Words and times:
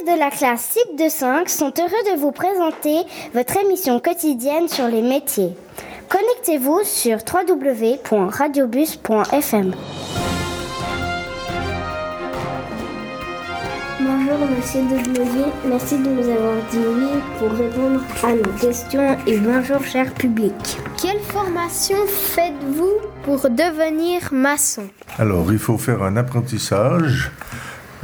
élèves 0.00 0.14
de 0.14 0.18
la 0.18 0.30
classe 0.30 0.70
CIP 0.70 0.96
de 0.98 1.08
5 1.08 1.48
sont 1.48 1.72
heureux 1.78 2.14
de 2.14 2.18
vous 2.18 2.32
présenter 2.32 3.04
votre 3.34 3.56
émission 3.56 4.00
quotidienne 4.00 4.66
sur 4.68 4.88
les 4.88 5.02
métiers. 5.02 5.54
Connectez-vous 6.08 6.80
sur 6.84 7.18
www.radiobus.fm. 7.18 9.74
Bonjour 14.00 14.38
Monsieur 14.56 14.80
Degloyer, 14.82 15.46
merci 15.66 15.98
de 15.98 16.08
nous 16.08 16.28
avoir 16.28 16.54
dit 16.70 16.78
oui 16.78 17.08
pour 17.38 17.50
répondre 17.50 18.00
à 18.22 18.32
nos 18.32 18.52
questions 18.58 19.18
et 19.26 19.36
bonjour 19.38 19.84
cher 19.84 20.14
public. 20.14 20.54
Quelle 21.00 21.20
formation 21.20 21.96
faites-vous 22.06 22.94
pour 23.24 23.50
devenir 23.50 24.32
maçon? 24.32 24.88
Alors, 25.18 25.52
il 25.52 25.58
faut 25.58 25.78
faire 25.78 26.02
un 26.02 26.16
apprentissage 26.16 27.30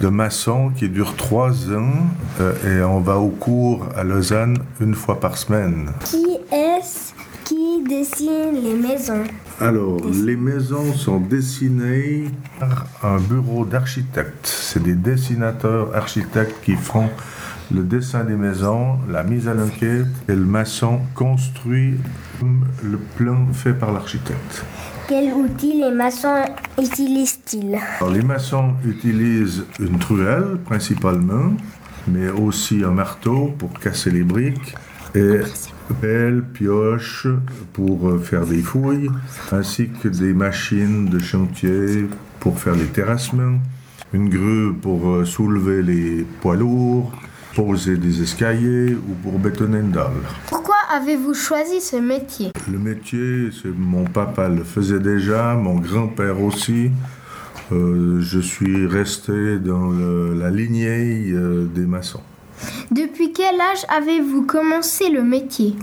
de 0.00 0.08
maçon 0.08 0.70
qui 0.76 0.88
dure 0.88 1.14
trois 1.16 1.72
ans 1.72 2.06
euh, 2.40 2.80
et 2.80 2.82
on 2.84 3.00
va 3.00 3.18
au 3.18 3.28
cours 3.28 3.86
à 3.96 4.04
Lausanne 4.04 4.58
une 4.80 4.94
fois 4.94 5.20
par 5.20 5.36
semaine. 5.36 5.90
Qui 6.04 6.38
est-ce 6.52 7.12
qui 7.44 7.82
dessine 7.82 8.54
les 8.62 8.74
maisons? 8.74 9.24
Alors, 9.60 10.00
les 10.24 10.36
maisons 10.36 10.92
sont 10.94 11.20
dessinées 11.20 12.24
par 12.58 12.86
un 13.02 13.18
bureau 13.18 13.64
d'architectes. 13.64 14.46
C'est 14.46 14.82
des 14.82 14.94
dessinateurs 14.94 15.94
architectes 15.94 16.56
qui 16.64 16.74
font 16.74 17.08
le 17.72 17.82
dessin 17.82 18.24
des 18.24 18.36
maisons, 18.36 18.98
la 19.08 19.22
mise 19.22 19.48
à 19.48 19.54
l'enquête 19.54 20.06
et 20.28 20.34
le 20.34 20.44
maçon 20.44 21.00
construit 21.14 21.94
le 22.42 22.98
plan 23.16 23.46
fait 23.52 23.72
par 23.72 23.92
l'architecte. 23.92 24.64
Quel 25.08 25.32
outil 25.34 25.80
les 25.80 25.90
maçons 25.90 26.44
utilisent-ils? 26.78 27.78
Les 28.12 28.22
maçons 28.22 28.74
utilisent 28.84 29.64
une 29.78 29.98
truelle 29.98 30.58
principalement, 30.64 31.52
mais 32.08 32.28
aussi 32.28 32.82
un 32.84 32.90
marteau 32.90 33.54
pour 33.58 33.72
casser 33.78 34.10
les 34.10 34.22
briques 34.22 34.74
et 35.14 35.40
pelle, 36.00 36.42
pioche 36.42 37.26
pour 37.72 38.08
euh, 38.08 38.18
faire 38.18 38.46
des 38.46 38.62
fouilles, 38.62 39.10
ainsi 39.52 39.88
que 40.02 40.08
des 40.08 40.32
machines 40.32 41.06
de 41.06 41.18
chantier 41.18 42.08
pour 42.40 42.58
faire 42.58 42.74
les 42.74 42.86
terrassements, 42.86 43.58
une 44.12 44.28
grue 44.28 44.74
pour 44.74 45.08
euh, 45.10 45.24
soulever 45.24 45.82
les 45.82 46.26
poids 46.40 46.56
lourds, 46.56 47.12
poser 47.54 47.96
des 47.96 48.22
escaliers 48.22 48.94
ou 48.94 49.14
pour 49.22 49.38
bétonner 49.38 49.78
une 49.78 49.90
dalle. 49.90 50.10
Pourquoi 50.48 50.76
avez-vous 50.92 51.34
choisi 51.34 51.80
ce 51.80 51.96
métier? 51.96 52.52
Le 52.70 52.78
métier, 52.78 53.50
c'est 53.52 53.74
mon 53.76 54.04
papa 54.04 54.48
le 54.48 54.64
faisait 54.64 54.98
déjà, 55.00 55.54
mon 55.54 55.76
grand-père 55.76 56.40
aussi. 56.42 56.90
Euh, 57.72 58.20
je 58.20 58.40
suis 58.40 58.86
resté 58.86 59.58
dans 59.58 59.88
le- 59.90 60.34
la 60.38 60.50
lignée 60.50 61.30
euh, 61.32 61.64
des 61.64 61.86
maçons. 61.86 62.20
Depuis 62.90 63.32
quel 63.32 63.54
âge 63.60 63.84
avez-vous 63.88 64.42
commencé 64.42 65.08
le 65.10 65.22
métier? 65.22 65.74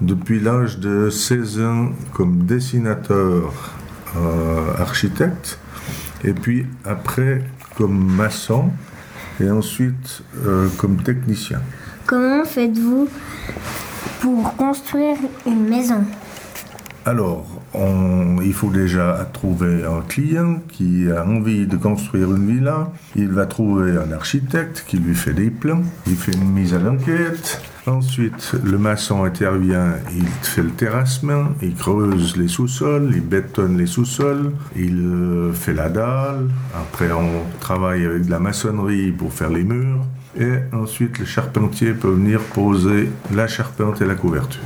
Depuis 0.00 0.38
l'âge 0.40 0.78
de 0.78 1.10
16 1.10 1.60
ans 1.60 1.88
comme 2.14 2.44
dessinateur 2.44 3.52
euh, 4.16 4.74
architecte, 4.78 5.58
et 6.24 6.32
puis 6.32 6.66
après 6.84 7.42
comme 7.76 7.98
maçon, 8.14 8.70
et 9.40 9.50
ensuite 9.50 10.22
euh, 10.46 10.68
comme 10.78 11.02
technicien. 11.02 11.60
Comment 12.06 12.44
faites-vous 12.44 13.08
pour 14.20 14.56
construire 14.56 15.16
une 15.46 15.68
maison? 15.68 16.04
Alors, 17.04 17.46
on- 17.74 18.40
il 18.42 18.52
faut 18.52 18.70
déjà 18.70 19.28
trouver 19.32 19.84
un 19.84 20.00
client 20.06 20.60
qui 20.70 21.10
a 21.10 21.24
envie 21.26 21.66
de 21.66 21.76
construire 21.76 22.34
une 22.34 22.46
villa. 22.46 22.92
Il 23.16 23.28
va 23.30 23.46
trouver 23.46 23.92
un 23.92 24.12
architecte 24.12 24.84
qui 24.86 24.98
lui 24.98 25.14
fait 25.14 25.32
des 25.32 25.50
plans. 25.50 25.82
Il 26.06 26.16
fait 26.16 26.32
une 26.32 26.50
mise 26.52 26.74
à 26.74 26.78
l'enquête. 26.78 27.62
Ensuite, 27.88 28.52
le 28.64 28.76
maçon 28.76 29.24
intervient, 29.24 29.94
il 30.14 30.26
fait 30.42 30.62
le 30.62 30.70
terrassement, 30.70 31.46
il 31.62 31.74
creuse 31.74 32.36
les 32.36 32.48
sous-sols, 32.48 33.12
il 33.14 33.22
bétonne 33.22 33.78
les 33.78 33.86
sous-sols, 33.86 34.52
il 34.76 34.98
euh, 34.98 35.52
fait 35.54 35.72
la 35.72 35.88
dalle. 35.88 36.50
Après, 36.74 37.10
on 37.10 37.44
travaille 37.60 38.04
avec 38.04 38.26
de 38.26 38.30
la 38.30 38.40
maçonnerie 38.40 39.10
pour 39.10 39.32
faire 39.32 39.48
les 39.48 39.64
murs. 39.64 40.04
Et 40.38 40.52
ensuite, 40.74 41.18
le 41.18 41.24
charpentier 41.24 41.94
peut 41.94 42.10
venir 42.10 42.40
poser 42.40 43.08
la 43.34 43.46
charpente 43.46 44.02
et 44.02 44.06
la 44.06 44.14
couverture. 44.14 44.62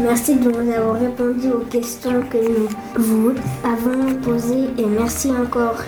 Merci 0.00 0.36
de 0.36 0.50
nous 0.50 0.72
avoir 0.72 0.98
répondu 0.98 1.48
aux 1.50 1.64
questions 1.70 2.22
que 2.22 2.38
nous 2.38 2.68
vous 2.96 3.32
avons 3.62 4.14
posées 4.16 4.70
et 4.76 4.86
merci 4.86 5.30
encore. 5.30 5.78